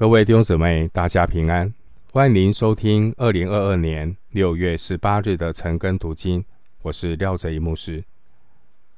[0.00, 1.74] 各位弟兄姊妹，大家平安！
[2.10, 6.42] 欢迎您收听二零二二年六月十八日的晨更读经，
[6.80, 8.02] 我是廖哲一牧师。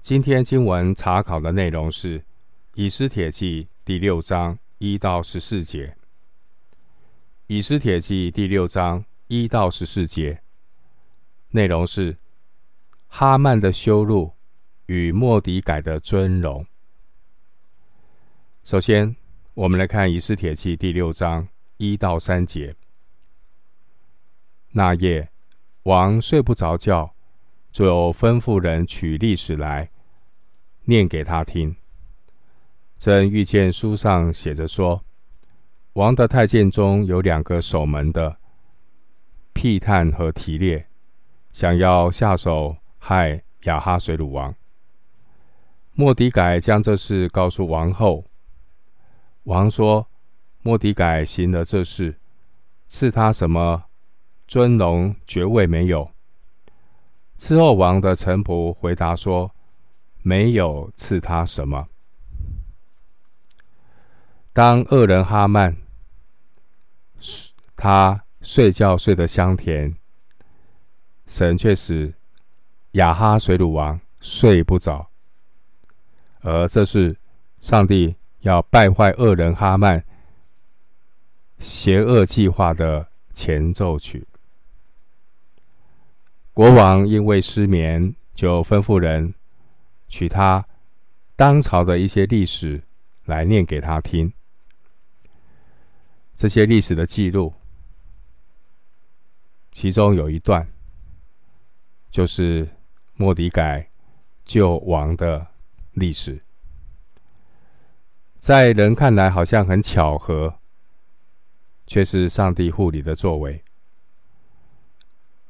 [0.01, 2.21] 今天经文查考的内容是
[2.77, 5.87] 《以斯帖记》第六章一到十四节，
[7.49, 10.41] 《以斯帖记》第六章一到十四节
[11.51, 12.17] 内容是
[13.09, 14.31] 哈曼的羞辱
[14.87, 16.65] 与莫迪改的尊荣。
[18.63, 19.17] 首先，
[19.55, 21.47] 我们来看《以斯帖记》第六章
[21.77, 22.75] 一到三节。
[24.71, 25.29] 那夜，
[25.83, 27.13] 王睡不着觉，
[27.71, 29.91] 就吩咐人取历史来，
[30.85, 31.77] 念给他听。
[32.97, 35.05] 正遇见书上写着说：
[35.93, 38.39] 王的太监中有两个守门的，
[39.53, 40.87] 辟探和提列，
[41.53, 44.55] 想要下手害亚哈水鲁王。
[45.93, 48.25] 莫迪改将这事告诉王后。
[49.45, 50.07] 王说
[50.63, 52.19] ：“莫迪改行了这事，
[52.87, 53.85] 赐他什么
[54.47, 56.11] 尊荣爵位没有？”
[57.37, 59.53] 伺候王的臣仆回答说
[60.23, 61.89] ：“没有赐他什么。”
[64.55, 65.77] 当恶人哈曼，
[67.75, 69.97] 他睡觉睡得香甜，
[71.27, 72.15] 神却使
[72.93, 75.11] 亚哈水鲁王睡不着，
[76.43, 77.17] 而这是
[77.61, 78.15] 上帝。
[78.43, 80.05] 要败坏恶人哈曼
[81.59, 84.27] 邪恶计划的前奏曲。
[86.53, 89.33] 国王因为失眠，就吩咐人
[90.09, 90.65] 取他
[91.35, 92.83] 当朝的一些历史
[93.25, 94.33] 来念给他听。
[96.35, 97.55] 这些历史的记录，
[99.71, 100.67] 其中有一段
[102.11, 102.69] 就是
[103.15, 103.89] 莫迪改
[104.45, 105.47] 救王的
[105.93, 106.43] 历史。
[108.43, 110.53] 在人看来好像很巧合，
[111.87, 113.63] 却是上帝护理的作为。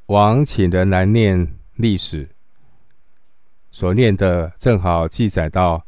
[0.05, 2.29] 王请人来念历史，
[3.71, 5.83] 所念的正好记载到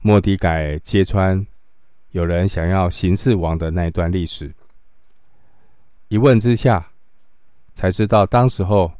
[0.00, 1.46] 莫迪改揭穿
[2.10, 4.54] 有人想要行刺王的那一段历史。
[6.08, 6.90] 一问之下，
[7.72, 8.92] 才知道当时候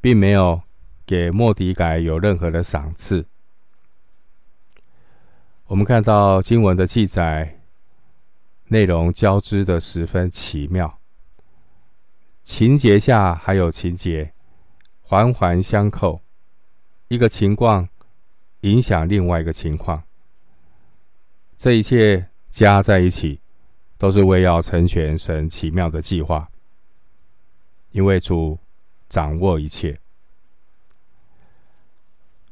[0.00, 0.62] 并没有
[1.04, 3.26] 给莫迪改有任何的赏赐。
[5.68, 7.60] 我们看到经文的记载，
[8.68, 10.98] 内容交织的十分奇妙，
[12.42, 14.32] 情节下还有情节，
[15.02, 16.22] 环环相扣，
[17.08, 17.86] 一个情况
[18.62, 20.02] 影响另外一个情况，
[21.58, 23.38] 这一切加在一起，
[23.98, 26.48] 都是为要成全神奇妙的计划，
[27.90, 28.58] 因为主
[29.10, 30.00] 掌握一切。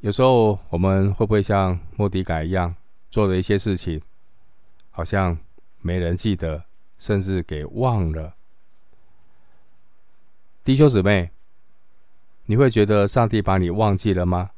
[0.00, 2.76] 有时候我们会不会像莫迪改一样？
[3.16, 4.02] 做的一些事情，
[4.90, 5.38] 好像
[5.80, 6.66] 没人记得，
[6.98, 8.36] 甚至给忘了。
[10.62, 11.30] 弟兄姊妹，
[12.44, 14.50] 你会觉得上帝把你忘记了吗？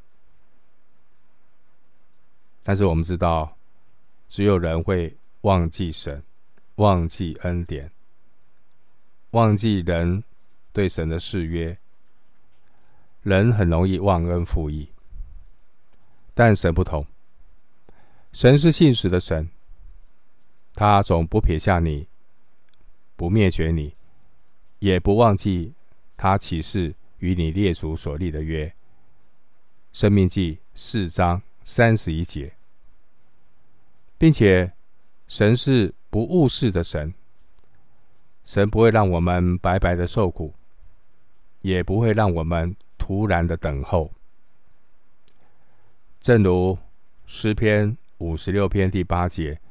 [2.61, 3.55] 但是我们知道，
[4.27, 6.21] 只有人会忘记神，
[6.75, 7.89] 忘记恩典，
[9.31, 10.21] 忘记人
[10.73, 11.77] 对神的誓约。
[13.21, 14.89] 人很容易忘恩负义，
[16.33, 17.07] 但神不同。
[18.31, 19.49] 神是信实的神，
[20.75, 22.07] 他总不撇下你，
[23.15, 23.95] 不灭绝你，
[24.77, 25.73] 也不忘记
[26.15, 28.71] 他起誓与你列祖所立的约。
[29.91, 32.53] 生命记四章三十一节，
[34.19, 34.71] 并且
[35.27, 37.11] 神是不误事的神，
[38.45, 40.53] 神不会让我们白白的受苦，
[41.61, 44.11] 也不会让我们突然的等候。
[46.21, 46.77] 正如
[47.25, 47.97] 诗篇。
[48.19, 49.61] 五十六篇第八节，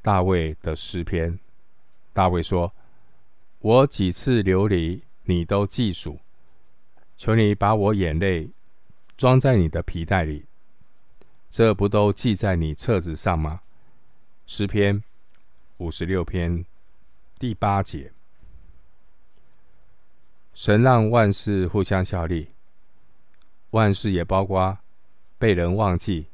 [0.00, 1.38] 大卫的诗篇。
[2.14, 2.72] 大卫说
[3.60, 6.18] ：“我几次流离，你都记数。
[7.18, 8.48] 求你把我眼泪
[9.18, 10.46] 装在你的皮带里，
[11.50, 13.60] 这不都记在你册子上吗？”
[14.46, 15.04] 诗篇
[15.76, 16.64] 五十六篇
[17.38, 18.10] 第八节。
[20.54, 22.48] 神让万事互相效力，
[23.72, 24.78] 万事也包括
[25.38, 26.28] 被人忘记、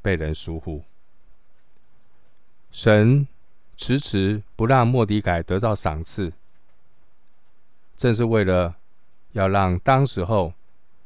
[0.00, 0.84] 被人疏忽。
[2.76, 3.26] 神
[3.74, 6.30] 迟迟不让莫迪改得到赏赐，
[7.96, 8.76] 正是为了
[9.32, 10.52] 要让当时候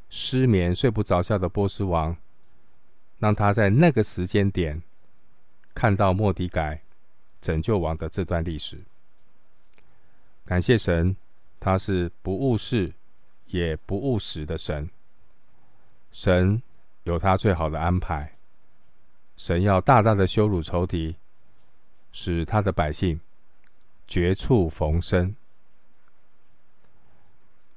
[0.08, 2.16] 失眠睡不着觉的波斯王，
[3.20, 4.82] 让他在那个时间点
[5.72, 6.82] 看到莫迪改
[7.40, 8.76] 拯救王的这段历史。
[10.44, 11.14] 感谢神，
[11.60, 12.92] 他是不误事
[13.46, 14.90] 也不误时的神。
[16.10, 16.60] 神
[17.04, 18.36] 有他最好的安排，
[19.36, 21.14] 神要大大的羞辱仇敌。
[22.12, 23.20] 使他的百姓
[24.06, 25.34] 绝处逢生。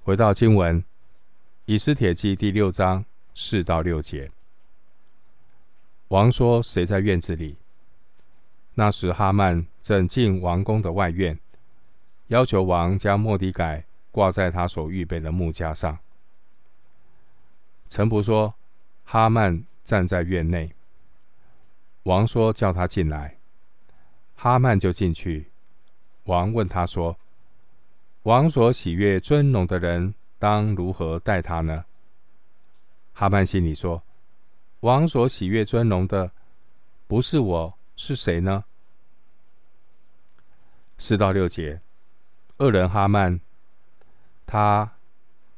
[0.03, 0.81] 回到经文，
[1.65, 4.31] 《以斯帖记》第六章四到六节，
[6.09, 7.57] 王说：“谁在院子里？”
[8.75, 11.39] 那时哈曼正进王宫的外院，
[12.27, 15.97] 要求王将莫底改挂在他所预备的木架上。
[17.87, 18.55] 臣仆说
[19.05, 20.71] ：“哈曼站在院内。”
[22.03, 23.37] 王说：“叫他进来。”
[24.35, 25.47] 哈曼就进去。
[26.25, 27.17] 王问他说
[28.23, 31.85] ：“王所喜悦尊荣的人，当如何待他呢？”
[33.13, 34.01] 哈曼心里说
[34.81, 36.31] ：“王所喜悦尊荣的，
[37.07, 38.63] 不是我，是谁呢？”
[40.97, 41.79] 四到六节，
[42.57, 43.39] 恶人哈曼，
[44.45, 44.89] 他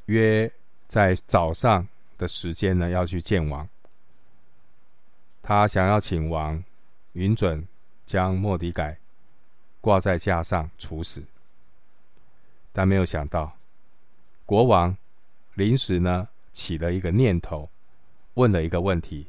[0.06, 0.52] 约
[0.88, 1.88] 在早上
[2.18, 3.68] 的时间呢，要去见王。
[5.44, 6.64] 他想要请王
[7.14, 7.68] 允准
[8.06, 8.98] 将莫迪改
[9.82, 11.24] 挂在架上处死，
[12.72, 13.58] 但没有想到
[14.46, 14.96] 国王
[15.56, 17.70] 临时呢起了一个念头，
[18.36, 19.28] 问了一个问题，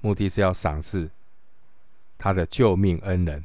[0.00, 1.10] 目的是要赏赐
[2.16, 3.44] 他的救命恩人。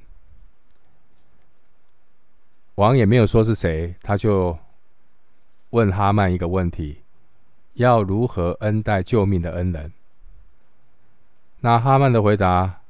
[2.76, 4.58] 王也没有说是谁，他就
[5.72, 7.02] 问哈曼一个问题：
[7.74, 9.92] 要如何恩待救命的恩人？
[11.60, 12.81] 那哈曼的回答，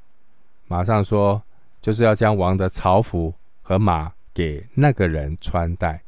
[0.72, 1.42] 马上说，
[1.82, 6.02] 就是要将王的朝服和马给那个人穿戴。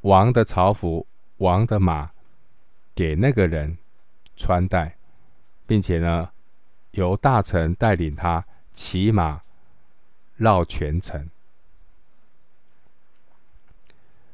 [0.00, 1.06] 王的朝服、
[1.36, 2.10] 王的马
[2.96, 3.78] 给那个人
[4.36, 4.96] 穿戴，
[5.68, 6.30] 并且呢，
[6.90, 9.40] 由大臣带领他骑马
[10.36, 11.30] 绕全城。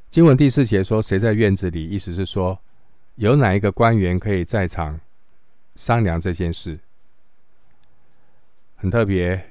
[0.09, 2.59] 经文第四节说：“谁在院子里？”意思是说，
[3.17, 4.99] 有哪一个官员可以在场
[5.77, 6.79] 商量这件事？
[8.85, 9.51] 很特别，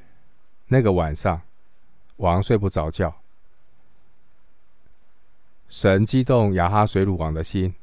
[0.68, 1.41] 那个晚上，
[2.18, 3.15] 王睡不着觉。
[5.68, 7.74] 神激动亚哈水鲁王的心，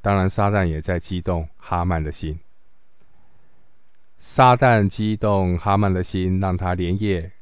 [0.00, 2.38] 当然撒旦也在激动哈曼的心。
[4.20, 7.32] 撒旦激动哈曼的心，让他连夜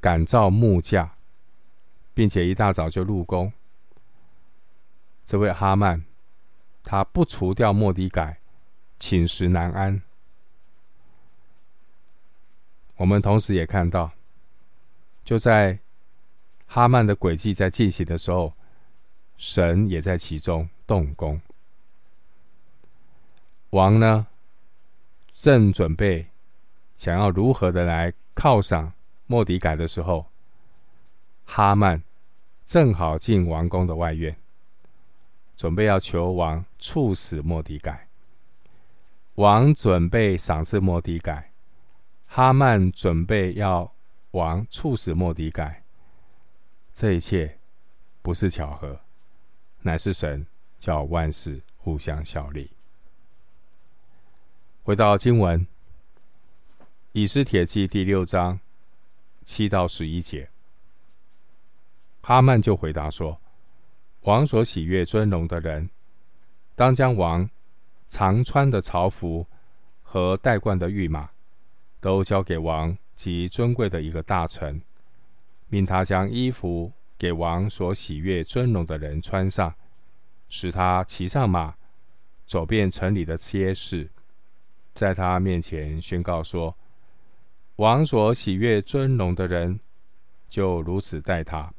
[0.00, 1.16] 赶造木架，
[2.14, 3.52] 并且一大早就入宫。
[5.26, 6.02] 这位哈曼，
[6.82, 8.38] 他不除掉莫迪改，
[8.98, 10.00] 寝食难安。
[12.96, 14.10] 我们同时也看到，
[15.24, 15.78] 就在
[16.66, 18.52] 哈曼的诡计在进行的时候，
[19.36, 21.40] 神也在其中动工。
[23.70, 24.26] 王呢，
[25.32, 26.26] 正准备
[26.96, 28.92] 想要如何的来犒赏
[29.26, 30.26] 莫迪改的时候，
[31.44, 32.00] 哈曼
[32.64, 34.36] 正好进王宫的外院，
[35.56, 38.06] 准备要求王处死莫迪改。
[39.34, 41.50] 王准备赏赐莫迪改。
[42.26, 43.94] 哈曼准备要
[44.32, 45.84] 王处死末底改，
[46.92, 47.58] 这一切
[48.22, 48.98] 不是巧合，
[49.82, 50.44] 乃是神
[50.80, 52.70] 叫万事互相效力。
[54.82, 55.60] 回到经文，
[57.12, 58.58] 《以斯帖记》第六章
[59.44, 60.50] 七到十一节，
[62.20, 63.40] 哈曼就回答说
[64.22, 65.88] ：“王所喜悦尊荣的人，
[66.74, 67.48] 当将王
[68.08, 69.46] 常穿的朝服
[70.02, 71.30] 和戴冠的御马。”
[72.04, 74.78] 都交给王及尊贵的一个大臣，
[75.68, 79.74] 命他将衣服给王所喜悦尊荣的人穿上，
[80.50, 81.74] 使他骑上马，
[82.44, 84.10] 走遍城里的街市，
[84.92, 86.76] 在他面前宣告说
[87.76, 89.80] ：“王所喜悦尊荣的人，
[90.50, 91.72] 就如此待他。”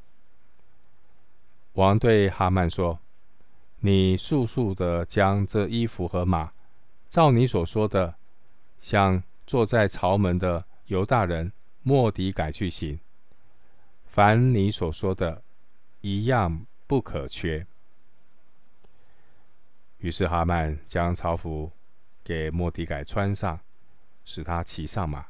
[1.73, 2.97] 王对哈曼说
[3.77, 6.51] ：“你速速的将这衣服和马，
[7.09, 8.15] 照你所说的，
[8.79, 11.51] 向。”坐在朝门的犹大人
[11.83, 12.99] 莫迪改去行，
[14.05, 15.43] 凡你所说的，
[16.01, 17.65] 一样不可缺。
[19.99, 21.71] 于是哈曼将朝服
[22.23, 23.59] 给莫迪改穿上，
[24.23, 25.25] 使他骑上马，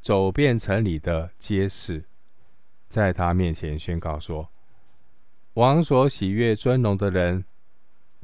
[0.00, 2.04] 走遍城里的街市，
[2.88, 4.48] 在他面前宣告说
[5.54, 7.44] ：“王所喜悦尊荣的人，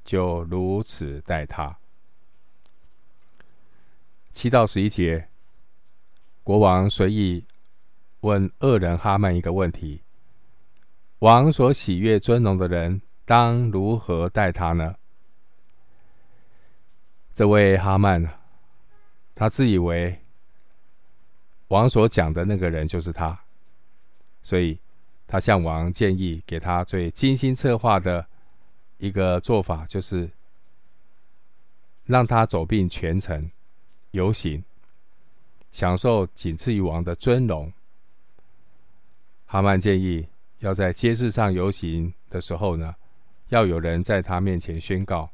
[0.04, 1.78] 就如此待他。”
[4.36, 5.30] 七到十一节，
[6.44, 7.42] 国王随意
[8.20, 10.02] 问恶人哈曼一个问题：
[11.20, 14.96] 王所喜悦尊荣的人，当如何待他呢？
[17.32, 18.28] 这位哈曼，
[19.34, 20.20] 他自以为
[21.68, 23.40] 王所讲的那个人就是他，
[24.42, 24.78] 所以
[25.26, 28.26] 他向王建议，给他最精心策划的
[28.98, 30.28] 一个做法，就是
[32.04, 33.50] 让他走遍全城。
[34.16, 34.64] 游行，
[35.72, 37.70] 享受仅次于王的尊荣。
[39.44, 40.26] 哈曼建议，
[40.60, 42.94] 要在街市上游行的时候呢，
[43.50, 45.28] 要有人在他面前宣告，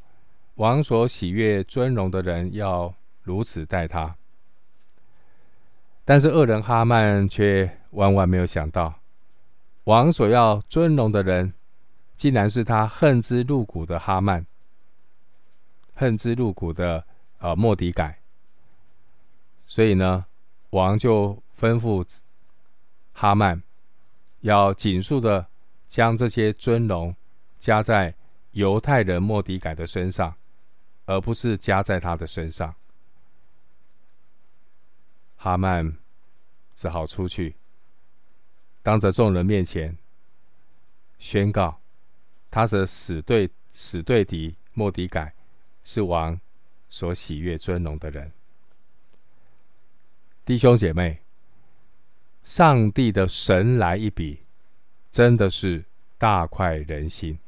[0.56, 4.12] 王所喜悦尊荣的人要如此待他。
[6.04, 8.92] 但是恶人哈曼却万万没有想到，
[9.84, 11.54] 王所要尊荣的人，
[12.16, 14.44] 竟然是他恨之入骨的哈曼，
[15.94, 17.04] 恨之入骨的
[17.38, 18.21] 呃莫迪改。
[19.66, 20.26] 所以呢，
[20.70, 22.06] 王就吩咐
[23.12, 23.62] 哈曼，
[24.40, 25.46] 要尽速的
[25.86, 27.14] 将这些尊荣
[27.58, 28.14] 加在
[28.52, 30.34] 犹太人莫迪改的身上，
[31.06, 32.74] 而不是加在他的身上。
[35.36, 35.96] 哈曼
[36.76, 37.56] 只好出去，
[38.82, 39.96] 当着众人面前
[41.18, 41.80] 宣告，
[42.50, 45.34] 他的死对死对敌莫迪改
[45.84, 46.38] 是王
[46.90, 48.30] 所喜悦尊荣的人。
[50.44, 51.20] 弟兄姐妹，
[52.42, 54.40] 上帝的神来一笔，
[55.08, 55.84] 真的是
[56.18, 57.38] 大快人心。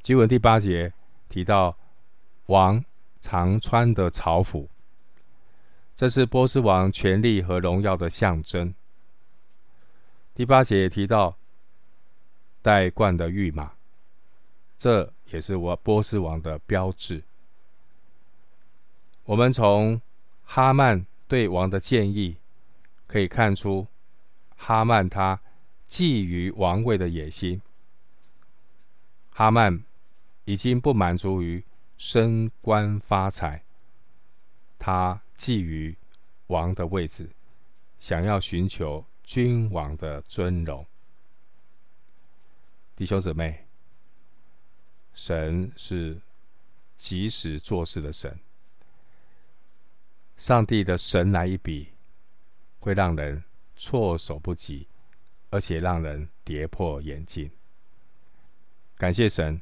[0.00, 0.90] 经文第八节
[1.28, 1.76] 提到，
[2.46, 2.82] 王
[3.20, 4.66] 常穿的朝服。
[5.94, 8.72] 这是波斯王权力和荣耀的象征。
[10.34, 11.36] 第八节也提到
[12.62, 13.72] 戴冠的御马，
[14.78, 17.22] 这也是我波斯王的标志。
[19.24, 20.00] 我们从
[20.50, 22.36] 哈曼对王的建议
[23.06, 23.86] 可以看出，
[24.56, 25.38] 哈曼他
[25.88, 27.60] 觊觎王位的野心。
[29.30, 29.84] 哈曼
[30.46, 31.62] 已经不满足于
[31.96, 33.62] 升官发财，
[34.78, 35.20] 他。
[35.38, 35.94] 觊觎
[36.48, 37.30] 王的位置，
[38.00, 40.84] 想要寻求君王的尊荣。
[42.96, 43.64] 弟兄姊妹，
[45.14, 46.20] 神是
[46.96, 48.36] 及时做事的神。
[50.38, 51.88] 上帝的神来一笔，
[52.78, 53.44] 会让人
[53.76, 54.88] 措手不及，
[55.50, 57.50] 而且让人跌破眼镜。
[58.96, 59.60] 感谢神，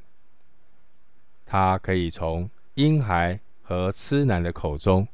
[1.45, 5.05] 他可以从婴孩和痴男的口中。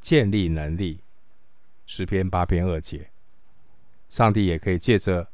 [0.00, 1.00] 建立能力，
[1.84, 3.10] 十篇八篇二节，
[4.08, 5.28] 上帝也可以借着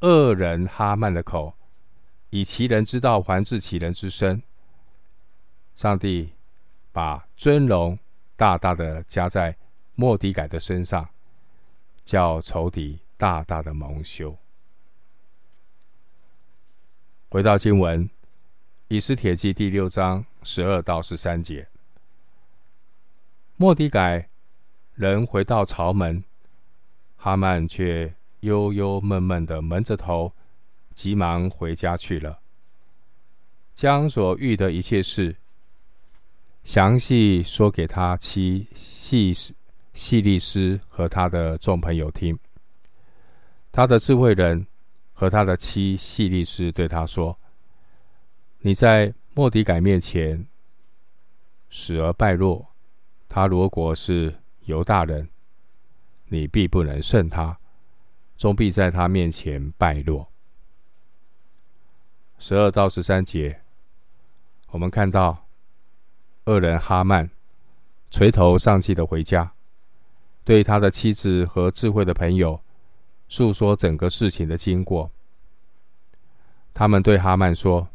[0.00, 1.52] 恶人哈曼的口，
[2.30, 4.40] 以其人之道还治其人之身。
[5.74, 6.32] 上帝
[6.92, 7.98] 把尊荣
[8.38, 9.56] 大大的加在
[9.96, 11.08] 莫迪改的身上，
[12.04, 14.38] 叫仇敌大大的蒙羞。
[17.30, 18.08] 回到经文，
[18.86, 21.66] 以斯帖记第六章十二到十三节。
[23.56, 24.28] 莫迪改
[24.94, 26.22] 人回到朝门，
[27.16, 30.32] 哈曼却悠悠闷闷的闷着头，
[30.94, 32.38] 急忙回家去了。
[33.74, 35.34] 将所遇的一切事
[36.68, 39.32] 详细说给他妻细
[39.94, 42.38] 细利斯和他的众朋友听。
[43.72, 44.66] 他的智慧人
[45.14, 47.38] 和他的妻细利斯对他说
[48.60, 50.46] ：“你在莫迪改面前
[51.70, 52.66] 死而败落。”
[53.30, 54.34] 他如果是
[54.66, 55.26] 犹大人，
[56.26, 57.58] 你必不能胜他，
[58.36, 60.30] 终必在他面前败落。
[62.38, 63.58] 十二到十三节，
[64.68, 65.47] 我们看到
[66.48, 67.28] 恶人哈曼
[68.10, 69.52] 垂头丧气的回家，
[70.44, 72.58] 对他的妻子和智慧的朋友
[73.28, 75.10] 诉说整个事情的经过。
[76.72, 77.88] 他们对哈曼说：“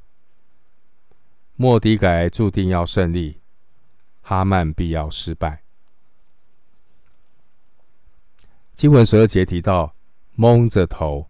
[1.58, 3.40] 莫迪改注定要胜利。”
[4.22, 5.64] 哈曼必要失败。
[8.76, 9.96] 经文十二节提到
[10.36, 11.28] 蒙着头，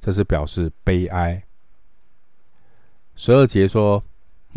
[0.00, 1.42] 这是表示悲哀。
[3.16, 4.04] 十二节说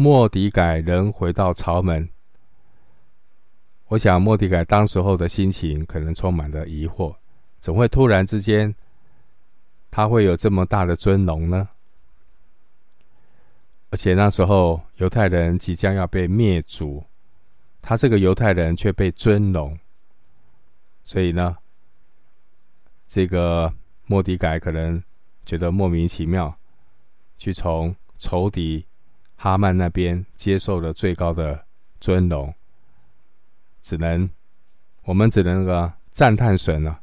[0.01, 2.07] 莫迪改人回到朝门，
[3.89, 7.13] 我想莫迪改当时候的心情可能充满了疑惑，
[7.59, 8.73] 怎会突然之间
[9.91, 11.67] 他会有这么大的尊荣呢？
[13.89, 17.03] 而且那时候犹太人即将要被灭族。
[17.81, 19.77] 他这个犹太人却被尊荣，
[21.03, 21.57] 所以呢，
[23.05, 23.73] 这个
[24.05, 25.03] 莫迪改可能
[25.43, 26.57] 觉得莫名其妙，
[27.37, 28.85] 去从仇敌
[29.41, 31.65] 哈曼那边接受了最高的
[32.01, 32.53] 尊荣，
[33.81, 34.29] 只能
[35.03, 36.99] 我们只能个赞叹神啊！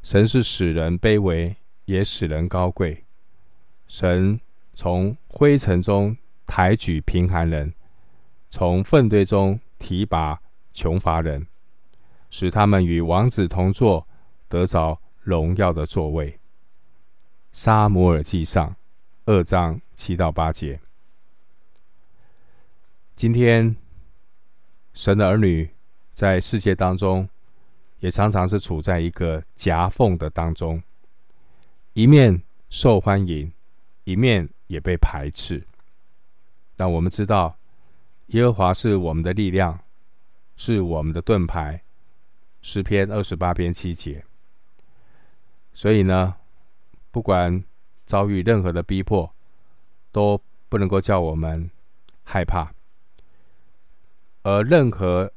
[0.00, 3.04] 神是使人卑微，也使人高贵。
[3.88, 4.40] 神
[4.72, 6.16] 从灰尘中
[6.46, 7.74] 抬举贫寒人，
[8.48, 9.60] 从粪堆中。
[9.76, 10.40] 提拔
[10.72, 11.46] 穷乏人，
[12.30, 14.06] 使他们与王子同坐，
[14.48, 16.40] 得着荣耀的座位。
[17.52, 18.74] 撒母耳记上
[19.26, 20.80] 二章七到八节。
[23.16, 23.76] 今天，
[24.92, 25.70] 神的儿女
[26.12, 27.28] 在世界当中，
[28.00, 30.82] 也常常是处在一个夹缝的当中，
[31.92, 33.52] 一面受欢迎，
[34.02, 35.64] 一面也被排斥。
[36.74, 37.56] 但我们知道，
[38.26, 39.78] 耶和华是我们的力量，
[40.56, 41.82] 是我们的盾牌。
[42.60, 44.24] 诗篇二十八篇七节。
[45.72, 46.34] 所以呢，
[47.12, 47.62] 不管
[48.04, 49.32] 遭遇任何的逼迫，
[50.10, 51.70] 都不能够叫我们
[52.24, 52.74] 害怕，
[54.44, 55.32] 而任何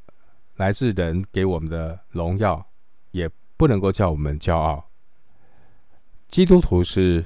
[0.57, 2.67] 来自人给我们的荣耀，
[3.11, 4.89] 也不能够叫我们骄傲。
[6.27, 7.25] 基督徒是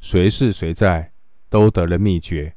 [0.00, 1.12] 随时随在
[1.48, 2.52] 都得了秘诀。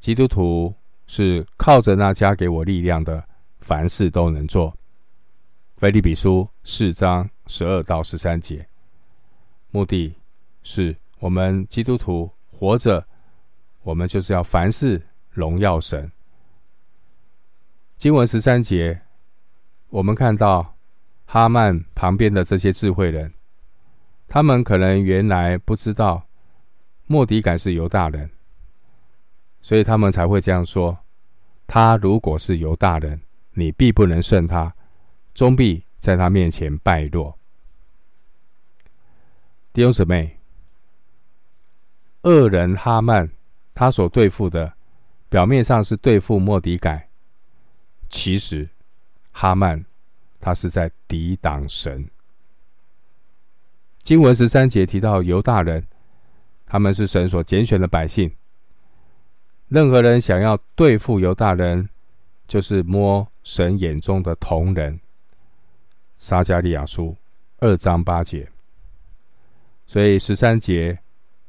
[0.00, 0.74] 基督徒
[1.06, 3.28] 是靠着那加给我力量的，
[3.60, 4.76] 凡事都能做。
[5.76, 8.66] 腓立比书四章十二到十三节，
[9.70, 10.16] 目的
[10.64, 13.06] 是我们基督徒活着，
[13.82, 15.00] 我们就是要凡事
[15.30, 16.10] 荣耀神。
[18.06, 19.00] 经文十三节，
[19.88, 20.76] 我们看到
[21.24, 23.34] 哈曼旁边的这些智慧人，
[24.28, 26.24] 他们可能原来不知道
[27.08, 28.30] 莫迪改是犹大人，
[29.60, 30.96] 所以他们才会这样说：
[31.66, 33.20] 他如果是犹大人，
[33.54, 34.72] 你必不能胜他。
[35.34, 37.36] 终必在他面前败落。
[39.72, 40.38] 弟兄姊妹，
[42.22, 43.28] 恶人哈曼，
[43.74, 44.74] 他所对付的，
[45.28, 47.05] 表面上是对付莫迪改，
[48.08, 48.68] 其实
[49.32, 49.84] 哈曼
[50.40, 52.08] 他是在抵挡神。
[54.02, 55.84] 经文十三节提到犹大人，
[56.64, 58.30] 他们是神所拣选的百姓。
[59.68, 61.88] 任何人想要对付犹大人，
[62.46, 65.00] 就是摸神眼中的铜人。
[66.18, 67.16] 撒迦利亚书
[67.58, 68.48] 二章八节，
[69.86, 70.98] 所以十三节，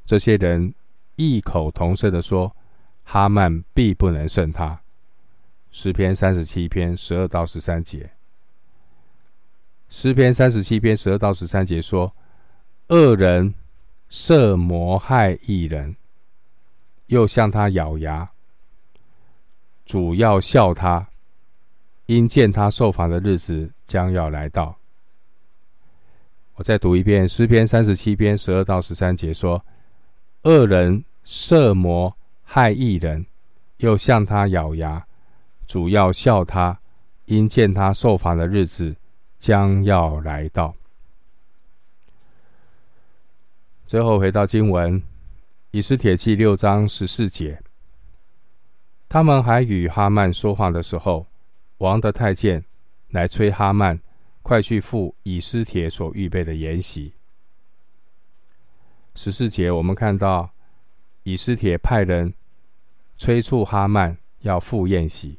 [0.04, 0.74] 这些人
[1.16, 2.56] 异口同声的说
[3.06, 4.82] ：“哈曼必不能胜他。”
[5.80, 8.10] 诗篇三十七篇十二到十三节，
[9.90, 12.12] 诗篇三十七篇十二到十三节说
[12.90, 13.54] ：“恶人
[14.10, 15.96] 设谋害义人，
[17.06, 18.28] 又向他咬牙，
[19.86, 21.08] 主要笑他。”
[22.08, 24.76] 因见他受罚的日子将要来到。
[26.56, 29.64] 我再读一遍诗篇三十七篇十二到十三节说：
[30.42, 32.12] 恶人设谋
[32.44, 33.28] 害义人，
[33.78, 35.07] 又向他咬牙，
[35.68, 36.80] 主要笑他。
[37.28, 38.96] 因见他受罚的日子
[39.38, 40.74] 将要来到。
[43.86, 45.04] 最后回到经文，
[45.72, 47.62] 以斯帖记六章十四节，
[49.10, 51.28] 他们还与哈曼说话的时候。
[51.80, 52.64] 王的太监
[53.10, 54.00] 来催哈曼，
[54.42, 57.12] 快去赴以斯帖所预备的筵席。
[59.16, 60.50] 十四节，我们看到
[61.24, 62.34] 以斯帖派人
[63.18, 65.38] 催促哈曼要赴宴席。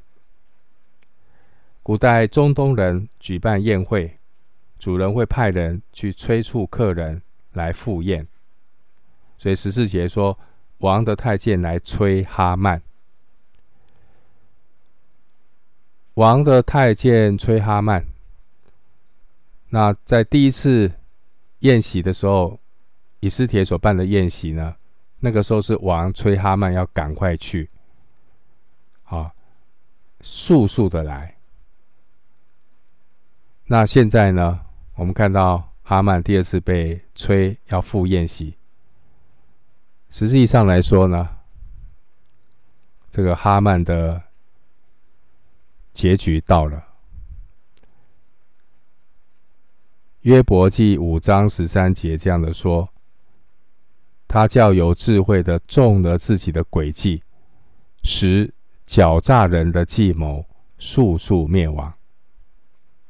[1.88, 4.18] 古代中东人举办宴会，
[4.78, 7.22] 主人会派人去催促客人
[7.54, 8.28] 来赴宴，
[9.38, 10.38] 所以十四节说，
[10.80, 12.82] 王的太监来催哈曼。
[16.12, 18.06] 王的太监催哈曼。
[19.70, 20.92] 那在第一次
[21.60, 22.60] 宴席的时候，
[23.20, 24.76] 以斯帖所办的宴席呢，
[25.20, 27.66] 那个时候是王催哈曼要赶快去，
[29.04, 29.32] 啊，
[30.20, 31.34] 速速的来。
[33.68, 34.60] 那现在呢，
[34.96, 38.56] 我们看到哈曼第二次被催要赴宴席，
[40.10, 41.28] 实际上来说呢，
[43.10, 44.20] 这个哈曼的。
[45.90, 46.80] 结局到了。
[50.20, 52.88] 约伯记五章十三节这样的说
[54.28, 57.20] ：“他叫有智慧的中了自己的诡计，
[58.04, 58.54] 使
[58.86, 60.46] 狡诈人的计谋
[60.78, 61.92] 速速灭亡。”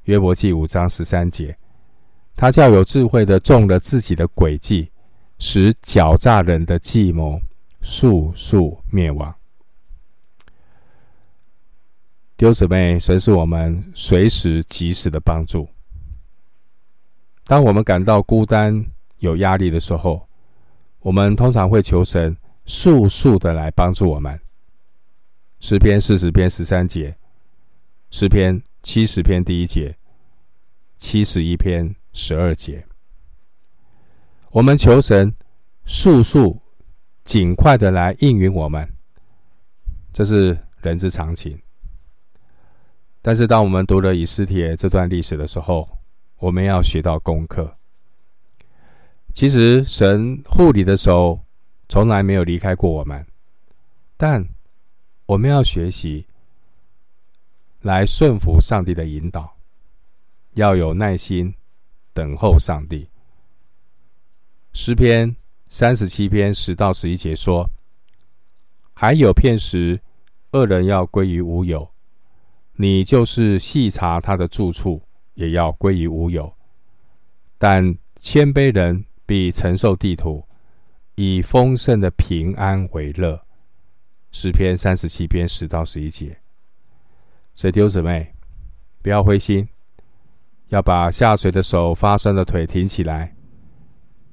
[0.08, 1.54] 约伯记五章十三节，
[2.34, 4.90] 他叫有智慧的中了自己的诡计，
[5.38, 7.38] 使狡诈人的计谋
[7.82, 9.34] 速速灭亡。
[12.38, 15.68] 丢姊妹，神是我们随时及时的帮助。
[17.44, 18.82] 当我们感到孤单、
[19.18, 20.26] 有压力的时候，
[21.00, 24.40] 我们通常会求神速速的来帮助我们。
[25.60, 27.14] 诗篇四十篇十三节，
[28.10, 29.96] 诗篇七十篇第一节，
[30.96, 32.86] 七十一篇十二节，
[34.50, 35.34] 我们求神
[35.84, 36.60] 速速、
[37.24, 38.88] 尽快的来应允我们，
[40.12, 41.60] 这是人之常情。
[43.20, 45.88] 但是，当我们读了以斯帖这段历史的时候，
[46.38, 47.76] 我们要学到功课。
[49.34, 51.40] 其实，神护理的手
[51.88, 53.26] 从来没有离开过我们，
[54.16, 54.48] 但
[55.26, 56.26] 我们要学习
[57.82, 59.56] 来顺服上帝的引导，
[60.54, 61.54] 要有耐心
[62.12, 63.08] 等候上帝。
[64.72, 65.34] 诗篇
[65.68, 67.68] 三十七篇十到十一节说
[68.94, 70.00] ：“还有片时，
[70.52, 71.88] 恶人要归于无有，
[72.74, 75.00] 你就是细查他的住处，
[75.34, 76.52] 也要归于无有。
[77.58, 80.44] 但谦卑人必承受地土，
[81.14, 83.40] 以丰盛的平安为乐。”
[84.30, 86.38] 诗篇三十七篇十到十一节。
[87.58, 88.32] 所以弟兄姊妹，
[89.02, 89.68] 不要灰心，
[90.68, 93.34] 要把下垂的手、发酸的腿挺起来，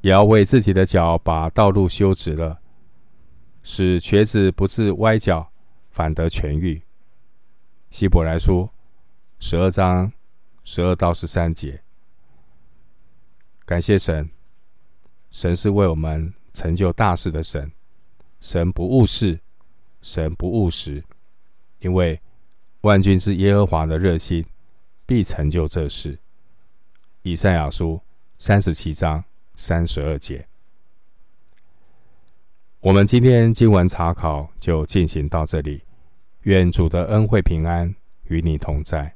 [0.02, 2.60] 也要为自己的脚把道路修直了，
[3.64, 5.52] 使瘸子不致歪脚，
[5.90, 6.80] 反得痊愈。
[7.90, 8.70] 希伯来书
[9.40, 10.12] 十二章
[10.64, 11.82] 十二到十三节。
[13.66, 14.30] 感谢神，
[15.32, 17.72] 神是为我们成就大事的神，
[18.40, 19.40] 神不误事，
[20.04, 21.04] 神不误时，
[21.80, 22.22] 因为。
[22.86, 24.46] 万军之耶和华的热心
[25.08, 26.20] 必成就这事。
[27.24, 28.00] 以赛亚书
[28.38, 29.24] 三十七章
[29.56, 30.48] 三十二节。
[32.82, 35.82] 我们今天经文查考就进行到这里。
[36.44, 37.96] 愿主的恩惠平安
[38.26, 39.15] 与你同在。